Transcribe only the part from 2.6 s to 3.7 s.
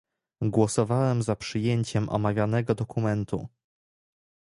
dokumentu